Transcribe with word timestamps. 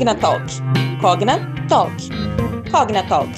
Cognatalk. 0.00 0.46
Cognatalk. 0.98 1.92
Cognatalk. 2.70 3.28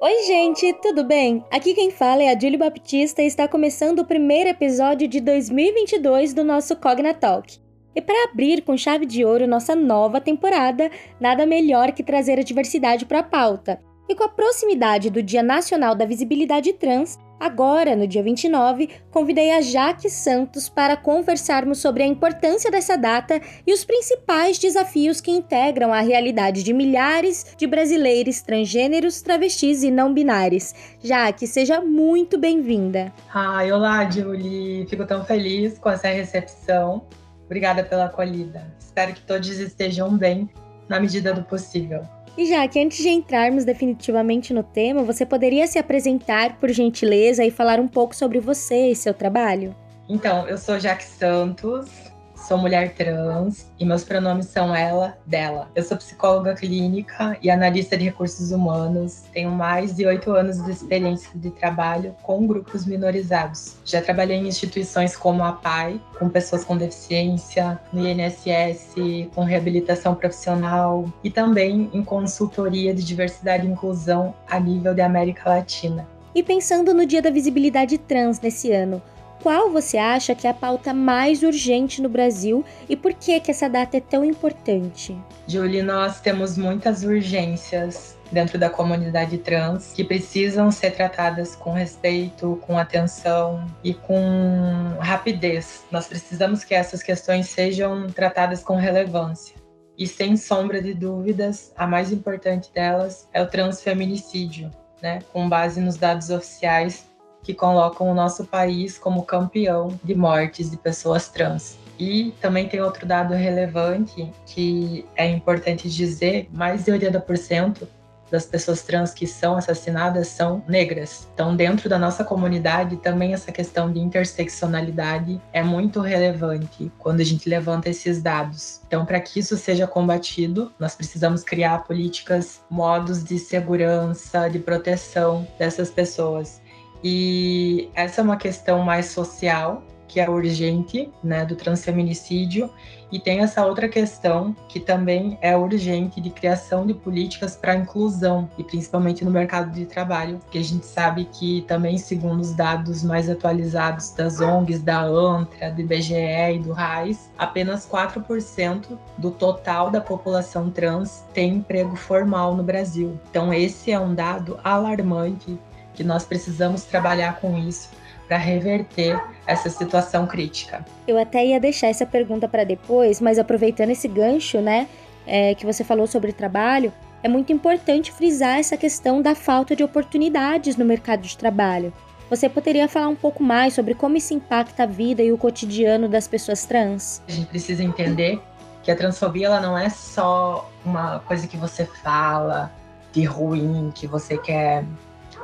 Oi, 0.00 0.22
gente, 0.28 0.72
tudo 0.74 1.02
bem? 1.02 1.44
Aqui 1.50 1.74
quem 1.74 1.90
fala 1.90 2.22
é 2.22 2.32
a 2.32 2.38
Julie 2.38 2.56
Baptista 2.56 3.20
e 3.20 3.26
está 3.26 3.48
começando 3.48 3.98
o 3.98 4.04
primeiro 4.04 4.48
episódio 4.48 5.08
de 5.08 5.20
2022 5.20 6.32
do 6.32 6.44
nosso 6.44 6.76
Cognatalk. 6.76 7.58
E 7.92 8.00
para 8.00 8.30
abrir 8.30 8.62
com 8.62 8.76
chave 8.76 9.06
de 9.06 9.24
ouro 9.24 9.48
nossa 9.48 9.74
nova 9.74 10.20
temporada, 10.20 10.88
nada 11.18 11.44
melhor 11.44 11.90
que 11.90 12.04
trazer 12.04 12.38
a 12.38 12.44
diversidade 12.44 13.04
para 13.06 13.18
a 13.18 13.24
pauta. 13.24 13.82
E 14.08 14.14
com 14.14 14.22
a 14.22 14.28
proximidade 14.28 15.10
do 15.10 15.20
Dia 15.20 15.42
Nacional 15.42 15.96
da 15.96 16.04
Visibilidade 16.04 16.72
Trans, 16.74 17.18
Agora, 17.38 17.94
no 17.94 18.06
dia 18.06 18.22
29, 18.22 18.88
convidei 19.10 19.52
a 19.52 19.60
Jaque 19.60 20.08
Santos 20.08 20.68
para 20.68 20.96
conversarmos 20.96 21.78
sobre 21.78 22.02
a 22.02 22.06
importância 22.06 22.70
dessa 22.70 22.96
data 22.96 23.40
e 23.66 23.72
os 23.72 23.84
principais 23.84 24.58
desafios 24.58 25.20
que 25.20 25.30
integram 25.30 25.92
a 25.92 26.00
realidade 26.00 26.62
de 26.62 26.72
milhares 26.72 27.54
de 27.56 27.66
brasileiros 27.66 28.40
transgêneros, 28.40 29.20
travestis 29.20 29.82
e 29.82 29.90
não 29.90 30.14
binários. 30.14 30.74
Jaque, 31.02 31.46
seja 31.46 31.80
muito 31.80 32.38
bem-vinda. 32.38 33.12
Ai, 33.32 33.70
olá, 33.70 34.08
Julie. 34.10 34.86
Fico 34.88 35.04
tão 35.06 35.24
feliz 35.24 35.78
com 35.78 35.90
essa 35.90 36.08
recepção. 36.08 37.06
Obrigada 37.44 37.84
pela 37.84 38.06
acolhida. 38.06 38.66
Espero 38.78 39.12
que 39.12 39.20
todos 39.20 39.48
estejam 39.48 40.16
bem 40.16 40.48
na 40.88 40.98
medida 40.98 41.34
do 41.34 41.42
possível. 41.42 42.02
E 42.36 42.44
já 42.44 42.68
que 42.68 42.78
antes 42.78 42.98
de 42.98 43.08
entrarmos 43.08 43.64
definitivamente 43.64 44.52
no 44.52 44.62
tema, 44.62 45.02
você 45.02 45.24
poderia 45.24 45.66
se 45.66 45.78
apresentar 45.78 46.56
por 46.58 46.70
gentileza 46.70 47.42
e 47.44 47.50
falar 47.50 47.80
um 47.80 47.88
pouco 47.88 48.14
sobre 48.14 48.38
você 48.40 48.90
e 48.90 48.96
seu 48.96 49.14
trabalho? 49.14 49.74
Então, 50.08 50.46
eu 50.46 50.58
sou 50.58 50.78
Jaque 50.78 51.04
Santos, 51.04 51.88
sou 52.36 52.58
mulher 52.58 52.94
trans 52.94 53.66
e 53.78 53.84
meus 53.84 54.04
pronomes 54.04 54.46
são 54.46 54.74
ela, 54.74 55.16
dela. 55.26 55.68
Eu 55.74 55.82
sou 55.82 55.96
psicóloga 55.96 56.54
clínica 56.54 57.36
e 57.42 57.50
analista 57.50 57.96
de 57.96 58.04
recursos 58.04 58.52
humanos. 58.52 59.24
Tenho 59.32 59.50
mais 59.50 59.96
de 59.96 60.06
oito 60.06 60.30
anos 60.32 60.62
de 60.64 60.70
experiência 60.70 61.30
de 61.34 61.50
trabalho 61.50 62.14
com 62.22 62.46
grupos 62.46 62.86
minorizados. 62.86 63.76
Já 63.84 64.02
trabalhei 64.02 64.36
em 64.36 64.48
instituições 64.48 65.16
como 65.16 65.42
a 65.42 65.52
PAI, 65.52 66.00
com 66.18 66.28
pessoas 66.28 66.64
com 66.64 66.76
deficiência, 66.76 67.80
no 67.92 68.06
INSS, 68.06 68.94
com 69.34 69.42
reabilitação 69.42 70.14
profissional 70.14 71.10
e 71.24 71.30
também 71.30 71.90
em 71.92 72.04
consultoria 72.04 72.94
de 72.94 73.02
diversidade 73.02 73.66
e 73.66 73.70
inclusão 73.70 74.34
a 74.48 74.60
nível 74.60 74.94
de 74.94 75.00
América 75.00 75.48
Latina. 75.48 76.06
E 76.34 76.42
pensando 76.42 76.92
no 76.92 77.06
Dia 77.06 77.22
da 77.22 77.30
Visibilidade 77.30 77.96
Trans 77.96 78.38
nesse 78.40 78.70
ano, 78.70 79.00
qual 79.46 79.70
você 79.70 79.96
acha 79.96 80.34
que 80.34 80.44
é 80.44 80.50
a 80.50 80.54
pauta 80.54 80.92
mais 80.92 81.44
urgente 81.44 82.02
no 82.02 82.08
Brasil 82.08 82.64
e 82.88 82.96
por 82.96 83.14
que, 83.14 83.38
que 83.38 83.52
essa 83.52 83.68
data 83.70 83.96
é 83.96 84.00
tão 84.00 84.24
importante? 84.24 85.16
Julie, 85.46 85.82
nós 85.82 86.20
temos 86.20 86.58
muitas 86.58 87.04
urgências 87.04 88.18
dentro 88.32 88.58
da 88.58 88.68
comunidade 88.68 89.38
trans 89.38 89.92
que 89.92 90.02
precisam 90.02 90.72
ser 90.72 90.96
tratadas 90.96 91.54
com 91.54 91.70
respeito, 91.70 92.60
com 92.66 92.76
atenção 92.76 93.64
e 93.84 93.94
com 93.94 94.96
rapidez. 94.98 95.84
Nós 95.92 96.08
precisamos 96.08 96.64
que 96.64 96.74
essas 96.74 97.00
questões 97.00 97.48
sejam 97.48 98.08
tratadas 98.08 98.64
com 98.64 98.74
relevância. 98.74 99.54
E 99.96 100.08
sem 100.08 100.36
sombra 100.36 100.82
de 100.82 100.92
dúvidas, 100.92 101.72
a 101.76 101.86
mais 101.86 102.10
importante 102.10 102.68
delas 102.74 103.28
é 103.32 103.40
o 103.40 103.46
transfeminicídio, 103.46 104.72
né? 105.00 105.20
com 105.32 105.48
base 105.48 105.80
nos 105.80 105.96
dados 105.96 106.30
oficiais 106.30 107.05
que 107.46 107.54
colocam 107.54 108.10
o 108.10 108.14
nosso 108.14 108.44
país 108.44 108.98
como 108.98 109.22
campeão 109.22 109.88
de 110.02 110.16
mortes 110.16 110.68
de 110.68 110.76
pessoas 110.76 111.28
trans. 111.28 111.78
E 111.96 112.34
também 112.40 112.68
tem 112.68 112.80
outro 112.80 113.06
dado 113.06 113.32
relevante 113.34 114.32
que 114.44 115.06
é 115.14 115.30
importante 115.30 115.88
dizer: 115.88 116.48
mais 116.52 116.84
de 116.84 116.90
80% 116.90 117.86
das 118.28 118.44
pessoas 118.44 118.82
trans 118.82 119.14
que 119.14 119.28
são 119.28 119.56
assassinadas 119.56 120.26
são 120.26 120.60
negras. 120.66 121.28
Então, 121.32 121.54
dentro 121.54 121.88
da 121.88 121.96
nossa 121.96 122.24
comunidade, 122.24 122.96
também 122.96 123.32
essa 123.32 123.52
questão 123.52 123.92
de 123.92 124.00
interseccionalidade 124.00 125.40
é 125.52 125.62
muito 125.62 126.00
relevante 126.00 126.90
quando 126.98 127.20
a 127.20 127.24
gente 127.24 127.48
levanta 127.48 127.88
esses 127.88 128.20
dados. 128.20 128.80
Então, 128.88 129.06
para 129.06 129.20
que 129.20 129.38
isso 129.38 129.56
seja 129.56 129.86
combatido, 129.86 130.72
nós 130.78 130.96
precisamos 130.96 131.44
criar 131.44 131.84
políticas, 131.84 132.60
modos 132.68 133.22
de 133.22 133.38
segurança, 133.38 134.48
de 134.48 134.58
proteção 134.58 135.46
dessas 135.56 135.88
pessoas. 135.88 136.60
E 137.02 137.88
essa 137.94 138.20
é 138.20 138.24
uma 138.24 138.36
questão 138.36 138.82
mais 138.82 139.06
social, 139.06 139.82
que 140.08 140.20
é 140.20 140.28
urgente, 140.28 141.10
né, 141.22 141.44
do 141.44 141.56
transfeminicídio, 141.56 142.70
e 143.10 143.18
tem 143.20 143.40
essa 143.40 143.64
outra 143.64 143.88
questão 143.88 144.54
que 144.68 144.80
também 144.80 145.38
é 145.40 145.56
urgente 145.56 146.20
de 146.20 146.30
criação 146.30 146.86
de 146.86 146.92
políticas 146.92 147.54
para 147.56 147.76
inclusão 147.76 148.50
e 148.58 148.64
principalmente 148.64 149.24
no 149.24 149.30
mercado 149.30 149.70
de 149.70 149.86
trabalho, 149.86 150.40
que 150.50 150.58
a 150.58 150.62
gente 150.62 150.84
sabe 150.84 151.28
que 151.32 151.64
também 151.68 151.98
segundo 151.98 152.40
os 152.40 152.52
dados 152.52 153.04
mais 153.04 153.30
atualizados 153.30 154.10
das 154.10 154.40
ONGs, 154.40 154.82
da 154.82 155.02
ANTRA, 155.02 155.70
do 155.70 155.80
IBGE 155.82 156.14
e 156.54 156.58
do 156.58 156.72
RAIS, 156.72 157.30
apenas 157.38 157.88
4% 157.88 158.98
do 159.18 159.30
total 159.30 159.90
da 159.90 160.00
população 160.00 160.70
trans 160.70 161.24
tem 161.32 161.56
emprego 161.56 161.94
formal 161.94 162.56
no 162.56 162.62
Brasil. 162.62 163.18
Então 163.30 163.54
esse 163.54 163.92
é 163.92 164.00
um 164.00 164.14
dado 164.14 164.58
alarmante 164.64 165.58
que 165.96 166.04
nós 166.04 166.24
precisamos 166.24 166.84
trabalhar 166.84 167.40
com 167.40 167.58
isso 167.58 167.90
para 168.28 168.36
reverter 168.36 169.20
essa 169.46 169.70
situação 169.70 170.26
crítica. 170.26 170.84
Eu 171.06 171.18
até 171.18 171.46
ia 171.46 171.60
deixar 171.60 171.88
essa 171.88 172.04
pergunta 172.04 172.48
para 172.48 172.64
depois, 172.64 173.20
mas 173.20 173.38
aproveitando 173.38 173.90
esse 173.90 174.08
gancho, 174.08 174.60
né, 174.60 174.88
é, 175.26 175.54
que 175.54 175.64
você 175.64 175.82
falou 175.82 176.06
sobre 176.06 176.32
trabalho, 176.32 176.92
é 177.22 177.28
muito 177.28 177.52
importante 177.52 178.12
frisar 178.12 178.58
essa 178.58 178.76
questão 178.76 179.22
da 179.22 179.34
falta 179.34 179.74
de 179.74 179.82
oportunidades 179.82 180.76
no 180.76 180.84
mercado 180.84 181.22
de 181.22 181.36
trabalho. 181.36 181.92
Você 182.28 182.48
poderia 182.48 182.88
falar 182.88 183.08
um 183.08 183.14
pouco 183.14 183.42
mais 183.42 183.74
sobre 183.74 183.94
como 183.94 184.16
isso 184.16 184.34
impacta 184.34 184.82
a 184.82 184.86
vida 184.86 185.22
e 185.22 185.32
o 185.32 185.38
cotidiano 185.38 186.08
das 186.08 186.26
pessoas 186.26 186.66
trans? 186.66 187.22
A 187.28 187.32
gente 187.32 187.46
precisa 187.46 187.82
entender 187.84 188.40
que 188.82 188.90
a 188.90 188.96
transfobia 188.96 189.46
ela 189.46 189.60
não 189.60 189.78
é 189.78 189.88
só 189.88 190.70
uma 190.84 191.20
coisa 191.20 191.46
que 191.46 191.56
você 191.56 191.84
fala 191.84 192.72
de 193.12 193.24
ruim, 193.24 193.92
que 193.94 194.06
você 194.06 194.36
quer 194.36 194.84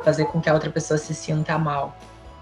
fazer 0.02 0.26
com 0.26 0.40
que 0.40 0.48
a 0.48 0.54
outra 0.54 0.70
pessoa 0.70 0.98
se 0.98 1.14
sinta 1.14 1.56
mal. 1.58 1.96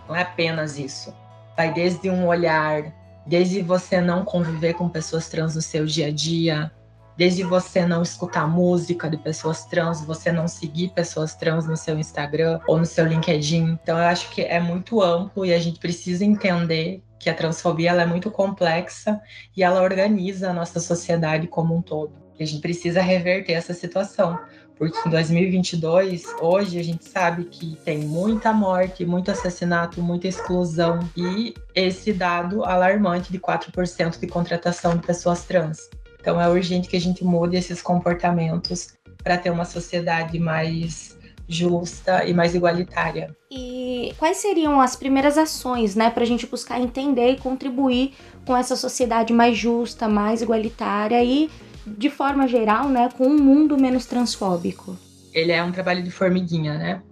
Não 0.08 0.16
é 0.16 0.22
apenas 0.22 0.78
isso. 0.78 1.14
Vai 1.56 1.72
desde 1.72 2.10
um 2.10 2.26
olhar, 2.26 2.92
desde 3.26 3.62
você 3.62 4.00
não 4.00 4.24
conviver 4.24 4.74
com 4.74 4.88
pessoas 4.88 5.28
trans 5.28 5.54
no 5.54 5.62
seu 5.62 5.86
dia 5.86 6.08
a 6.08 6.10
dia, 6.10 6.72
desde 7.16 7.42
você 7.42 7.84
não 7.84 8.02
escutar 8.02 8.48
música 8.48 9.08
de 9.10 9.18
pessoas 9.18 9.66
trans, 9.66 10.02
você 10.04 10.32
não 10.32 10.48
seguir 10.48 10.88
pessoas 10.88 11.34
trans 11.34 11.66
no 11.66 11.76
seu 11.76 11.98
Instagram 11.98 12.60
ou 12.66 12.78
no 12.78 12.86
seu 12.86 13.06
LinkedIn. 13.06 13.78
Então 13.82 13.98
eu 13.98 14.04
acho 14.04 14.30
que 14.30 14.42
é 14.42 14.58
muito 14.58 15.02
amplo 15.02 15.44
e 15.44 15.52
a 15.52 15.58
gente 15.58 15.78
precisa 15.78 16.24
entender 16.24 17.02
que 17.18 17.28
a 17.28 17.34
transfobia 17.34 17.90
ela 17.90 18.02
é 18.02 18.06
muito 18.06 18.30
complexa 18.30 19.20
e 19.54 19.62
ela 19.62 19.82
organiza 19.82 20.48
a 20.48 20.52
nossa 20.54 20.80
sociedade 20.80 21.46
como 21.46 21.76
um 21.76 21.82
todo. 21.82 22.14
E 22.38 22.42
a 22.42 22.46
gente 22.46 22.62
precisa 22.62 23.02
reverter 23.02 23.52
essa 23.52 23.74
situação, 23.74 24.40
porque 24.80 24.98
em 25.06 25.10
2022, 25.10 26.24
hoje 26.40 26.78
a 26.78 26.82
gente 26.82 27.04
sabe 27.04 27.44
que 27.44 27.76
tem 27.84 27.98
muita 27.98 28.50
morte, 28.50 29.04
muito 29.04 29.30
assassinato, 29.30 30.00
muita 30.00 30.26
exclusão 30.26 31.00
e 31.14 31.52
esse 31.74 32.14
dado 32.14 32.64
alarmante 32.64 33.30
de 33.30 33.38
4% 33.38 34.18
de 34.18 34.26
contratação 34.26 34.96
de 34.96 35.06
pessoas 35.06 35.44
trans. 35.44 35.90
Então 36.18 36.40
é 36.40 36.48
urgente 36.48 36.88
que 36.88 36.96
a 36.96 37.00
gente 37.00 37.22
mude 37.22 37.58
esses 37.58 37.82
comportamentos 37.82 38.94
para 39.22 39.36
ter 39.36 39.50
uma 39.50 39.66
sociedade 39.66 40.38
mais 40.38 41.14
justa 41.46 42.24
e 42.24 42.32
mais 42.32 42.54
igualitária. 42.54 43.36
E 43.50 44.14
quais 44.16 44.38
seriam 44.38 44.80
as 44.80 44.96
primeiras 44.96 45.36
ações, 45.36 45.94
né, 45.94 46.08
para 46.08 46.22
a 46.22 46.26
gente 46.26 46.46
buscar 46.46 46.80
entender 46.80 47.32
e 47.32 47.36
contribuir 47.36 48.14
com 48.46 48.56
essa 48.56 48.74
sociedade 48.76 49.30
mais 49.34 49.58
justa, 49.58 50.08
mais 50.08 50.40
igualitária 50.40 51.22
e 51.22 51.50
de 51.86 52.10
forma 52.10 52.46
geral, 52.46 52.88
né, 52.88 53.08
com 53.16 53.26
um 53.26 53.38
mundo 53.38 53.78
menos 53.78 54.06
transfóbico? 54.06 54.96
Ele 55.32 55.52
é 55.52 55.62
um 55.62 55.72
trabalho 55.72 56.02
de 56.02 56.10
formiguinha, 56.10 56.76
né? 56.76 57.02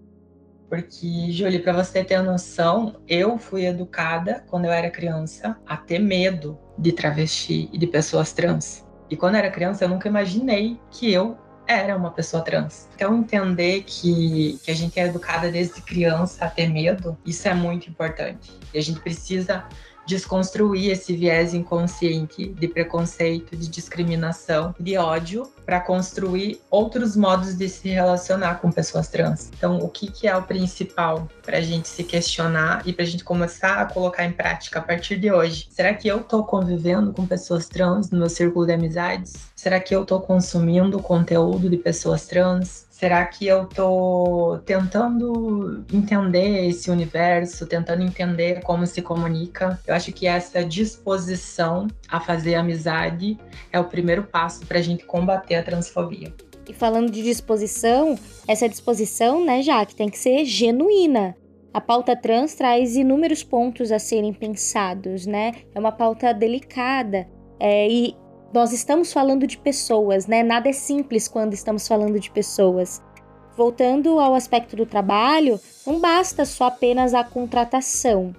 Porque, 0.69 1.33
Julie, 1.33 1.61
para 1.61 1.73
você 1.73 2.05
ter 2.05 2.21
noção, 2.23 3.01
eu 3.09 3.39
fui 3.39 3.65
educada, 3.65 4.45
quando 4.49 4.67
eu 4.67 4.71
era 4.71 4.91
criança, 4.91 5.57
a 5.67 5.77
ter 5.77 5.99
medo 5.99 6.59
de 6.77 6.93
travesti 6.93 7.71
e 7.73 7.79
de 7.79 7.87
pessoas 7.87 8.33
trans. 8.33 8.87
E 9.09 9.17
quando 9.17 9.35
eu 9.35 9.39
era 9.39 9.51
criança, 9.51 9.85
eu 9.85 9.89
nunca 9.89 10.09
imaginei 10.09 10.79
que 10.91 11.11
eu 11.11 11.39
era 11.67 11.97
uma 11.97 12.11
pessoa 12.11 12.43
trans. 12.43 12.89
Então, 12.95 13.19
entender 13.19 13.83
que, 13.87 14.59
que 14.63 14.71
a 14.71 14.75
gente 14.75 14.99
é 15.01 15.07
educada 15.07 15.51
desde 15.51 15.81
criança 15.81 16.45
a 16.45 16.51
ter 16.51 16.69
medo, 16.69 17.17
isso 17.25 17.49
é 17.49 17.55
muito 17.55 17.89
importante. 17.89 18.53
E 18.73 18.79
a 18.79 18.83
gente 18.83 19.01
precisa 19.01 19.65
desconstruir 20.09 20.91
esse 20.91 21.15
viés 21.15 21.53
inconsciente 21.53 22.49
de 22.49 22.67
preconceito, 22.67 23.55
de 23.55 23.69
discriminação, 23.69 24.75
de 24.81 24.97
ódio, 24.97 25.53
para 25.67 25.81
construir 25.81 26.61
outros 26.71 27.15
modos 27.15 27.55
de 27.55 27.69
se 27.69 27.91
relacionar 27.91 28.55
com 28.55 28.73
pessoas 28.73 29.09
trans. 29.09 29.51
Então, 29.57 29.79
o 29.79 29.89
que, 29.89 30.11
que 30.11 30.27
é 30.27 30.35
o 30.35 30.43
principal 30.43 31.29
para 31.45 31.59
a 31.59 31.61
gente 31.61 31.89
se 31.89 32.03
questionar 32.03 32.83
e 32.87 32.93
para 32.93 33.05
a 33.05 33.07
gente 33.07 33.23
começar 33.23 33.83
a 33.83 33.85
colocar 33.85 34.25
em 34.25 34.33
prática 34.33 34.79
a 34.79 34.83
partir 34.83 35.17
de 35.17 35.31
hoje? 35.31 35.69
Será 35.71 35.93
que 35.93 36.09
eu 36.09 36.21
estou 36.21 36.43
convivendo 36.43 37.13
com 37.13 37.27
pessoas 37.27 37.69
trans 37.69 38.11
no 38.11 38.19
meu 38.19 38.31
círculo 38.31 38.65
de 38.65 38.73
amizades? 38.73 39.35
Será 39.55 39.79
que 39.79 39.95
eu 39.95 40.03
estou 40.03 40.21
consumindo 40.21 41.03
conteúdo 41.03 41.69
de 41.69 41.77
pessoas 41.77 42.27
trans? 42.27 42.88
Será 42.99 43.25
que 43.27 43.47
eu 43.47 43.65
tô 43.65 44.59
tentando 44.67 45.85
entender 45.93 46.67
esse 46.67 46.91
universo, 46.91 47.65
tentando 47.65 48.03
entender 48.03 48.61
como 48.63 48.85
se 48.89 49.01
comunica? 49.01 49.79
Eu 49.87 49.95
acho 49.95 50.11
que 50.13 50.27
essa 50.27 50.65
disposição 50.65 51.87
a 52.09 52.19
fazer 52.19 52.57
amizade 52.57 53.39
é 53.73 53.79
o 53.79 53.85
primeiro 53.85 54.25
passo 54.25 54.67
para 54.67 54.81
a 54.81 54.83
gente 54.83 55.05
combater 55.05 55.55
a 55.55 55.63
transfobia. 55.63 56.35
E 56.69 56.73
falando 56.73 57.13
de 57.13 57.23
disposição, 57.23 58.19
essa 58.49 58.69
disposição, 58.69 59.45
né, 59.45 59.63
já 59.63 59.87
que 59.87 59.95
tem 59.95 60.09
que 60.09 60.19
ser 60.19 60.45
genuína. 60.45 61.37
A 61.73 61.81
pauta 61.81 62.17
trans 62.17 62.57
traz 62.57 62.97
inúmeros 62.97 63.45
pontos 63.45 63.93
a 63.93 64.01
serem 64.01 64.33
pensados, 64.33 65.25
né? 65.25 65.53
É 65.73 65.79
uma 65.79 65.93
pauta 65.93 66.35
delicada. 66.35 67.29
É, 67.61 67.89
e 67.89 68.17
nós 68.53 68.73
estamos 68.73 69.13
falando 69.13 69.47
de 69.47 69.59
pessoas, 69.59 70.27
né? 70.27 70.43
Nada 70.43 70.69
é 70.69 70.73
simples 70.73 71.29
quando 71.29 71.53
estamos 71.53 71.87
falando 71.87 72.19
de 72.19 72.31
pessoas. 72.31 73.03
Voltando 73.57 74.19
ao 74.21 74.35
aspecto 74.35 74.77
do 74.77 74.87
trabalho, 74.87 75.61
não 75.87 76.01
basta 76.01 76.45
só 76.45 76.67
apenas 76.67 77.13
a 77.13 77.25
contratação 77.25 78.35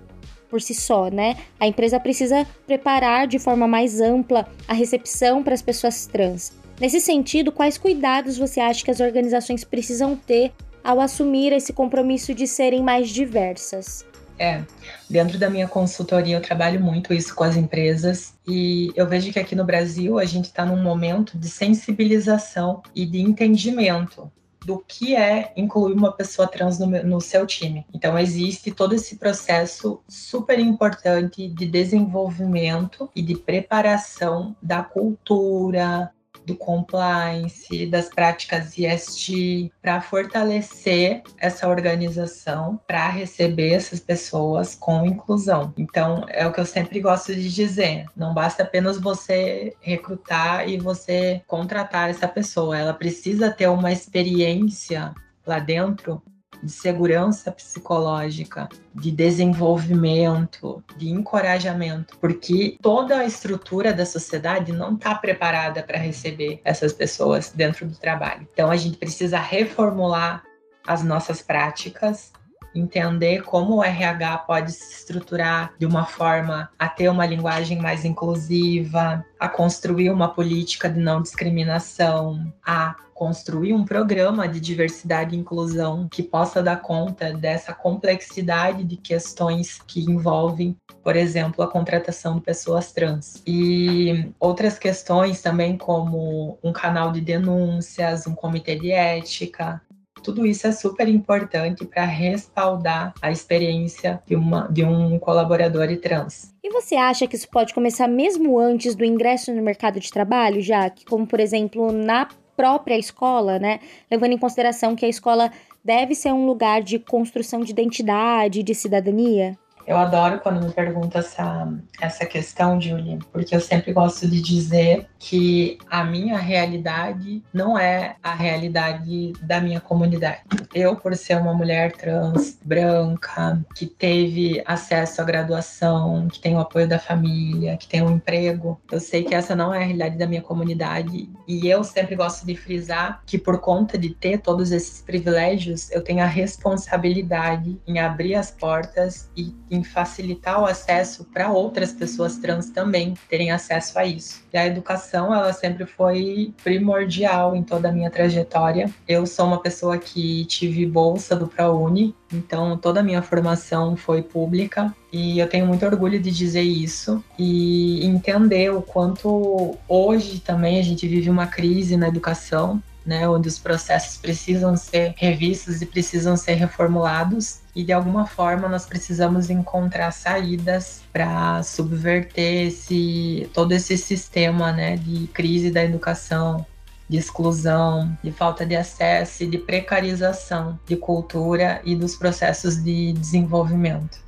por 0.50 0.62
si 0.62 0.74
só, 0.74 1.10
né? 1.10 1.38
A 1.60 1.68
empresa 1.68 2.00
precisa 2.00 2.48
preparar 2.66 3.28
de 3.28 3.38
forma 3.38 3.68
mais 3.68 4.02
ampla 4.02 4.48
a 4.68 4.74
recepção 4.74 5.44
para 5.44 5.54
as 5.54 5.62
pessoas 5.62 6.08
trans. 6.08 6.54
Nesse 6.80 7.00
sentido, 7.00 7.52
quais 7.52 7.78
cuidados 7.78 8.38
você 8.38 8.60
acha 8.60 8.84
que 8.84 8.90
as 8.90 9.00
organizações 9.00 9.64
precisam 9.64 10.16
ter 10.16 10.52
ao 10.84 11.00
assumir 11.00 11.54
esse 11.54 11.72
compromisso 11.72 12.34
de 12.34 12.48
serem 12.48 12.82
mais 12.82 13.10
diversas? 13.10 14.06
É, 14.40 14.64
dentro 15.10 15.38
da 15.38 15.50
minha 15.50 15.68
consultoria 15.68 16.38
eu 16.38 16.42
trabalho 16.42 16.80
muito 16.80 17.14
isso 17.14 17.36
com 17.36 17.44
as 17.44 17.58
empresas 17.58 18.34
e 18.48 18.90
eu 18.96 19.06
vejo 19.06 19.34
que 19.34 19.40
aqui 19.40 19.54
no 19.54 19.66
Brasil 19.66 20.18
a 20.18 20.24
gente 20.24 20.46
está 20.46 20.66
num 20.66 20.82
momento 20.82 21.38
de 21.38 21.50
sensibilização 21.50 22.82
e 22.96 23.06
de 23.06 23.20
entendimento 23.20 24.32
do 24.66 24.84
que 24.88 25.16
é 25.16 25.52
incluir 25.56 25.94
uma 25.94 26.12
pessoa 26.12 26.48
trans 26.48 26.80
no, 26.80 26.88
no, 27.04 27.22
seu 27.22 27.46
time. 27.48 27.86
Então, 27.94 28.18
existe 28.20 28.72
todo 28.72 28.94
esse 28.94 29.16
processo 29.16 30.02
super 30.08 30.60
importante 30.60 31.48
de 31.48 31.66
desenvolvimento 31.66 33.10
e 33.16 33.22
de 33.22 33.36
preparação 33.36 34.56
da 34.62 34.84
cultura, 34.84 36.12
do 36.50 36.56
compliance, 36.56 37.86
das 37.86 38.10
práticas 38.10 38.76
IST, 38.76 39.72
para 39.82 40.02
fortalecer 40.02 41.22
essa 41.38 41.68
organização, 41.68 42.80
para 42.88 43.08
receber 43.10 43.74
essas 43.74 44.00
pessoas 44.00 44.74
com 44.74 45.06
inclusão. 45.06 45.72
Então, 45.78 46.26
é 46.28 46.48
o 46.48 46.52
que 46.52 46.60
eu 46.60 46.66
sempre 46.66 47.00
gosto 47.00 47.36
de 47.36 47.54
dizer: 47.54 48.06
não 48.16 48.34
basta 48.34 48.64
apenas 48.64 49.00
você 49.00 49.76
recrutar 49.80 50.68
e 50.68 50.78
você 50.78 51.42
contratar 51.46 52.10
essa 52.10 52.28
pessoa, 52.28 52.78
ela 52.78 52.94
precisa 52.94 53.52
ter 53.52 53.68
uma 53.68 53.92
experiência 53.92 55.14
lá 55.46 55.60
dentro 55.60 56.22
de 56.62 56.72
segurança 56.72 57.52
psicológica, 57.52 58.68
de 58.94 59.12
desenvolvimento, 59.12 60.84
de 60.98 61.10
encorajamento, 61.10 62.18
porque 62.20 62.78
toda 62.82 63.20
a 63.20 63.26
estrutura 63.26 63.94
da 63.94 64.06
sociedade 64.06 64.72
não 64.72 64.96
está 64.96 65.16
preparada 65.16 65.82
para 65.84 65.98
receber 65.98 66.62
essas 66.64 66.94
pessoas 66.94 67.52
dentro 67.52 67.88
do 67.88 67.96
trabalho. 67.96 68.48
Então 68.54 68.70
a 68.70 68.76
gente 68.76 68.98
precisa 68.98 69.40
reformular 69.40 70.44
as 70.86 71.04
nossas 71.04 71.42
práticas, 71.42 72.32
entender 72.74 73.44
como 73.44 73.78
o 73.78 73.84
RH 73.84 74.40
pode 74.40 74.72
se 74.72 74.94
estruturar 74.94 75.74
de 75.78 75.86
uma 75.86 76.06
forma 76.06 76.70
a 76.78 76.88
ter 76.88 77.10
uma 77.10 77.26
linguagem 77.26 77.80
mais 77.80 78.06
inclusiva, 78.06 79.26
a 79.40 79.50
construir 79.50 80.10
uma 80.10 80.30
política 80.30 80.90
de 80.90 81.00
não 81.00 81.22
discriminação, 81.22 82.52
a 82.66 82.96
construir 83.20 83.74
um 83.74 83.84
programa 83.84 84.48
de 84.48 84.62
diversidade 84.62 85.36
e 85.36 85.38
inclusão 85.38 86.08
que 86.08 86.24
possa 86.24 86.64
dar 86.64 86.78
conta 86.78 87.34
dessa 87.34 87.74
complexidade 87.74 88.86
de 88.86 88.96
questões 88.96 89.82
que 89.86 90.00
envolvem, 90.10 90.78
por 91.04 91.18
exemplo, 91.18 91.62
a 91.62 91.68
contratação 91.68 92.36
de 92.36 92.42
pessoas 92.42 92.94
trans. 92.94 93.44
E 93.46 94.32
outras 94.40 94.80
questões 94.80 95.42
também, 95.42 95.78
como 95.78 96.58
um 96.64 96.72
canal 96.72 97.12
de 97.12 97.20
denúncias, 97.20 98.26
um 98.26 98.34
comitê 98.34 98.78
de 98.78 98.90
ética, 98.90 99.82
tudo 100.22 100.46
isso 100.46 100.68
é 100.68 100.72
super 100.72 101.08
importante 101.08 101.86
para 101.86 102.06
respaldar 102.06 103.14
a 103.22 103.32
experiência 103.32 104.22
de, 104.26 104.36
uma, 104.36 104.68
de 104.68 104.84
um 104.84 105.18
colaborador 105.20 105.88
trans. 105.98 106.54
E 106.64 106.70
você 106.70 106.96
acha 106.96 107.28
que 107.28 107.36
isso 107.36 107.50
pode 107.50 107.74
começar 107.74 108.08
mesmo 108.08 108.60
antes 108.60 108.96
do 108.96 109.06
ingresso 109.06 109.54
no 109.54 109.62
mercado 109.62 110.00
de 110.00 110.12
trabalho, 110.12 110.62
já 110.62 110.90
que, 110.90 111.06
como 111.06 111.26
por 111.26 111.40
exemplo, 111.40 111.92
na 111.92 112.28
própria 112.56 112.98
escola, 112.98 113.58
né? 113.58 113.80
Levando 114.12 114.34
em 114.34 114.38
consideração 114.38 114.96
que 114.96 115.06
a 115.06 115.10
escola 115.10 115.50
deve 115.84 116.14
ser 116.14 116.34
um 116.34 116.46
lugar 116.46 116.84
de 116.84 117.00
construção 117.00 117.62
de 117.62 117.72
identidade, 117.72 118.64
de 118.64 118.76
cidadania? 118.76 119.58
Eu 119.90 119.98
adoro 119.98 120.40
quando 120.40 120.64
me 120.64 120.72
pergunta 120.72 121.18
essa, 121.18 121.68
essa 122.00 122.24
questão, 122.24 122.80
Julie, 122.80 123.18
porque 123.32 123.56
eu 123.56 123.60
sempre 123.60 123.92
gosto 123.92 124.28
de 124.28 124.40
dizer 124.40 125.08
que 125.18 125.80
a 125.90 126.04
minha 126.04 126.38
realidade 126.38 127.44
não 127.52 127.76
é 127.76 128.16
a 128.22 128.36
realidade 128.36 129.34
da 129.42 129.60
minha 129.60 129.82
comunidade. 129.82 130.42
Eu, 130.76 130.96
por 130.96 131.16
ser 131.16 131.38
uma 131.38 131.56
mulher 131.56 131.92
trans, 131.94 132.60
branca, 132.64 133.60
que 133.74 133.88
teve 133.88 134.62
acesso 134.64 135.24
à 135.24 135.26
graduação, 135.26 136.28
que 136.28 136.40
tem 136.40 136.56
o 136.56 136.60
apoio 136.60 136.88
da 136.88 137.00
família, 137.00 137.76
que 137.76 137.88
tem 137.88 138.04
um 138.04 138.12
emprego, 138.12 138.80
eu 138.92 139.00
sei 139.00 139.24
que 139.24 139.34
essa 139.34 139.56
não 139.56 139.74
é 139.74 139.80
a 139.80 139.86
realidade 139.86 140.20
da 140.20 140.28
minha 140.28 140.44
comunidade. 140.44 141.28
E 141.48 141.68
eu 141.68 141.84
sempre 141.84 142.16
gosto 142.16 142.46
de 142.46 142.56
frisar 142.56 143.24
que, 143.26 143.40
por 143.40 143.60
conta 143.60 143.98
de 143.98 144.12
ter 144.12 144.38
todos 144.38 144.72
esses 144.72 145.02
privilégios, 145.02 145.90
eu 145.90 146.04
tenho 146.04 146.22
a 146.22 146.28
responsabilidade 146.28 147.82
em 147.88 147.98
abrir 147.98 148.36
as 148.36 148.52
portas 148.52 149.32
e 149.36 149.52
em 149.72 149.79
facilitar 149.84 150.62
o 150.62 150.66
acesso 150.66 151.26
para 151.26 151.52
outras 151.52 151.92
pessoas 151.92 152.38
trans 152.38 152.70
também 152.70 153.14
terem 153.30 153.52
acesso 153.52 153.98
a 153.98 154.06
isso. 154.06 154.44
E 154.54 154.58
a 154.58 154.66
educação, 154.66 155.34
ela 155.34 155.54
sempre 155.54 155.86
foi 155.86 156.54
primordial 156.64 157.56
em 157.56 157.64
toda 157.64 157.90
a 157.90 157.92
minha 157.92 158.10
trajetória. 158.10 158.90
Eu 159.08 159.26
sou 159.26 159.46
uma 159.48 159.62
pessoa 159.62 159.98
que 159.98 160.46
tive 160.46 160.86
bolsa 160.86 161.36
do 161.36 161.48
ProUni, 161.48 162.16
então 162.32 162.78
toda 162.78 163.00
a 163.00 163.04
minha 163.04 163.22
formação 163.22 163.96
foi 163.96 164.22
pública 164.22 164.94
e 165.12 165.40
eu 165.40 165.48
tenho 165.48 165.66
muito 165.66 165.86
orgulho 165.86 166.20
de 166.20 166.32
dizer 166.32 166.62
isso 166.62 167.24
e 167.38 168.06
entender 168.06 168.72
o 168.72 168.82
quanto 168.82 169.76
hoje 169.88 170.40
também 170.40 170.80
a 170.80 170.84
gente 170.84 171.08
vive 171.08 171.30
uma 171.30 171.48
crise 171.48 171.98
na 171.98 172.08
educação 172.08 172.82
né, 173.06 173.28
onde 173.28 173.48
os 173.48 173.58
processos 173.58 174.18
precisam 174.18 174.76
ser 174.76 175.14
revistos 175.18 175.82
e 175.82 175.86
precisam 175.86 176.36
ser 176.36 176.54
reformulados 176.54 177.60
e 177.76 177.84
de 177.84 177.94
alguma 177.94 178.26
forma 178.26 178.68
nós 178.68 178.86
precisamos 178.86 179.50
encontrar 179.50 180.12
saídas 180.12 181.02
para 181.12 181.64
subverter 181.64 182.68
esse 182.68 183.50
todo 183.54 183.72
esse 183.72 183.98
sistema, 183.98 184.72
né, 184.72 184.98
de 184.98 185.28
crise 185.28 185.72
da 185.72 185.84
educação, 185.84 186.66
de 187.08 187.18
exclusão, 187.18 188.16
de 188.24 188.32
falta 188.32 188.66
de 188.66 188.76
acesso 188.76 189.44
e 189.44 189.48
de 189.48 189.58
precarização 189.58 190.80
de 190.86 190.96
cultura 190.96 191.82
e 191.84 191.96
dos 191.96 192.16
processos 192.16 192.84
de 192.84 193.14
desenvolvimento. 193.14 194.20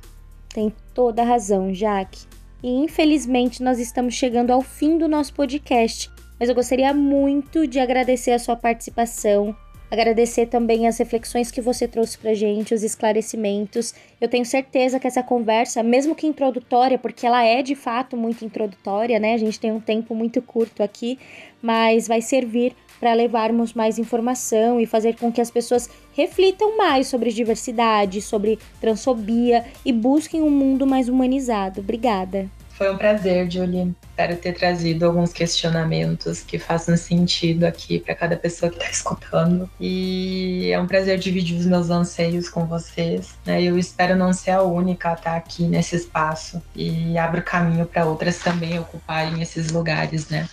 Tem 0.48 0.74
toda 0.92 1.22
a 1.22 1.24
razão, 1.24 1.72
Jaque. 1.72 2.26
E 2.62 2.68
infelizmente 2.68 3.62
nós 3.62 3.78
estamos 3.78 4.14
chegando 4.14 4.50
ao 4.50 4.62
fim 4.62 4.98
do 4.98 5.08
nosso 5.08 5.32
podcast 5.34 6.10
mas 6.42 6.48
eu 6.48 6.56
gostaria 6.56 6.92
muito 6.92 7.68
de 7.68 7.78
agradecer 7.78 8.32
a 8.32 8.38
sua 8.40 8.56
participação, 8.56 9.54
agradecer 9.88 10.46
também 10.46 10.88
as 10.88 10.98
reflexões 10.98 11.52
que 11.52 11.60
você 11.60 11.86
trouxe 11.86 12.18
pra 12.18 12.34
gente, 12.34 12.74
os 12.74 12.82
esclarecimentos. 12.82 13.94
Eu 14.20 14.26
tenho 14.26 14.44
certeza 14.44 14.98
que 14.98 15.06
essa 15.06 15.22
conversa, 15.22 15.84
mesmo 15.84 16.16
que 16.16 16.26
introdutória, 16.26 16.98
porque 16.98 17.24
ela 17.24 17.44
é 17.44 17.62
de 17.62 17.76
fato 17.76 18.16
muito 18.16 18.44
introdutória, 18.44 19.20
né? 19.20 19.34
A 19.34 19.38
gente 19.38 19.60
tem 19.60 19.70
um 19.70 19.78
tempo 19.78 20.16
muito 20.16 20.42
curto 20.42 20.82
aqui, 20.82 21.16
mas 21.62 22.08
vai 22.08 22.20
servir 22.20 22.74
para 22.98 23.14
levarmos 23.14 23.72
mais 23.72 23.96
informação 23.96 24.80
e 24.80 24.84
fazer 24.84 25.14
com 25.14 25.30
que 25.30 25.40
as 25.40 25.48
pessoas 25.48 25.88
reflitam 26.12 26.76
mais 26.76 27.06
sobre 27.06 27.30
diversidade, 27.30 28.20
sobre 28.20 28.58
transfobia 28.80 29.64
e 29.84 29.92
busquem 29.92 30.42
um 30.42 30.50
mundo 30.50 30.88
mais 30.88 31.08
humanizado. 31.08 31.82
Obrigada. 31.82 32.50
Foi 32.82 32.90
um 32.90 32.98
prazer, 32.98 33.48
Julie. 33.48 33.94
Espero 34.10 34.36
ter 34.38 34.54
trazido 34.54 35.06
alguns 35.06 35.32
questionamentos 35.32 36.40
que 36.40 36.58
façam 36.58 36.96
sentido 36.96 37.62
aqui 37.62 38.00
para 38.00 38.12
cada 38.12 38.36
pessoa 38.36 38.72
que 38.72 38.76
está 38.76 38.90
escutando. 38.90 39.70
E 39.78 40.68
é 40.72 40.80
um 40.80 40.86
prazer 40.88 41.16
dividir 41.16 41.56
os 41.56 41.64
meus 41.64 41.90
anseios 41.90 42.48
com 42.48 42.66
vocês. 42.66 43.38
Né? 43.46 43.62
Eu 43.62 43.78
espero 43.78 44.16
não 44.16 44.32
ser 44.32 44.50
a 44.50 44.62
única 44.64 45.10
a 45.10 45.12
estar 45.12 45.30
tá 45.30 45.36
aqui 45.36 45.62
nesse 45.62 45.94
espaço 45.94 46.60
e 46.74 47.16
abro 47.16 47.40
caminho 47.42 47.86
para 47.86 48.04
outras 48.04 48.40
também 48.40 48.76
ocuparem 48.80 49.40
esses 49.40 49.70
lugares, 49.70 50.28
né? 50.28 50.48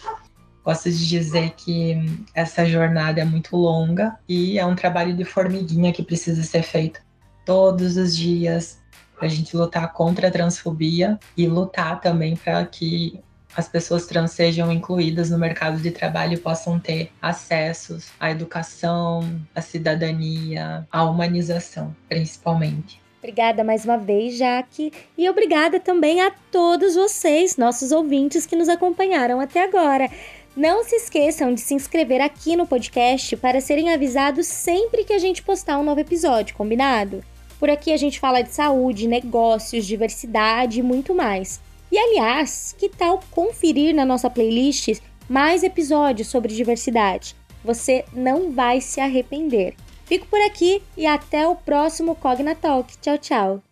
Gosto 0.63 0.91
de 0.91 1.09
dizer 1.09 1.53
que 1.57 1.97
essa 2.35 2.63
jornada 2.63 3.21
é 3.21 3.25
muito 3.25 3.57
longa 3.57 4.15
e 4.27 4.59
é 4.59 4.65
um 4.67 4.75
trabalho 4.75 5.15
de 5.15 5.25
formiguinha 5.25 5.91
que 5.91 6.03
precisa 6.03 6.43
ser 6.43 6.61
feito 6.61 7.01
todos 7.43 7.97
os 7.97 8.15
dias 8.15 8.77
a 9.19 9.27
gente 9.27 9.55
lutar 9.55 9.91
contra 9.93 10.27
a 10.27 10.31
transfobia 10.31 11.19
e 11.35 11.47
lutar 11.47 11.99
também 11.99 12.35
para 12.35 12.65
que 12.65 13.19
as 13.55 13.67
pessoas 13.67 14.05
trans 14.05 14.31
sejam 14.31 14.71
incluídas 14.71 15.29
no 15.29 15.37
mercado 15.37 15.81
de 15.81 15.91
trabalho 15.91 16.33
e 16.33 16.37
possam 16.37 16.79
ter 16.79 17.11
acessos 17.21 18.09
à 18.19 18.31
educação, 18.31 19.41
à 19.55 19.61
cidadania, 19.61 20.87
à 20.91 21.03
humanização, 21.03 21.95
principalmente. 22.07 23.01
Obrigada 23.17 23.63
mais 23.63 23.83
uma 23.83 23.97
vez, 23.97 24.37
Jaque, 24.37 24.93
e 25.17 25.29
obrigada 25.29 25.77
também 25.77 26.21
a 26.21 26.31
todos 26.51 26.95
vocês, 26.95 27.57
nossos 27.57 27.91
ouvintes 27.91 28.45
que 28.45 28.55
nos 28.55 28.69
acompanharam 28.69 29.41
até 29.41 29.61
agora. 29.61 30.09
Não 30.55 30.83
se 30.83 30.95
esqueçam 30.95 31.53
de 31.53 31.59
se 31.59 31.73
inscrever 31.73 32.21
aqui 32.21 32.55
no 32.55 32.65
podcast 32.65 33.35
para 33.35 33.59
serem 33.59 33.93
avisados 33.93 34.47
sempre 34.47 35.03
que 35.03 35.13
a 35.13 35.19
gente 35.19 35.43
postar 35.43 35.77
um 35.77 35.83
novo 35.83 35.99
episódio, 35.99 36.55
combinado? 36.55 37.21
Por 37.59 37.69
aqui 37.69 37.91
a 37.91 37.97
gente 37.97 38.19
fala 38.19 38.41
de 38.41 38.51
saúde, 38.53 39.07
negócios, 39.07 39.85
diversidade 39.85 40.79
e 40.79 40.83
muito 40.83 41.13
mais. 41.13 41.59
E 41.91 41.97
aliás, 41.97 42.73
que 42.77 42.87
tal 42.87 43.19
conferir 43.29 43.93
na 43.93 44.05
nossa 44.05 44.29
playlist 44.29 45.01
mais 45.27 45.61
episódios 45.61 46.29
sobre 46.29 46.55
diversidade? 46.55 47.35
Você 47.63 48.05
não 48.13 48.51
vai 48.51 48.79
se 48.79 49.01
arrepender. 49.01 49.75
Fico 50.05 50.25
por 50.27 50.39
aqui 50.41 50.81
e 50.95 51.05
até 51.05 51.47
o 51.47 51.55
próximo 51.55 52.15
Cogna 52.15 52.55
Talk. 52.55 52.97
Tchau, 52.99 53.17
tchau. 53.17 53.63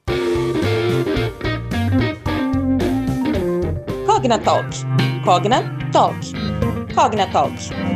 Cogna 4.06 4.38
Talk. 4.38 4.68
Cogna 5.24 5.64
Talk. 5.92 6.18
Cogna 6.94 7.28
Talk. 7.28 7.87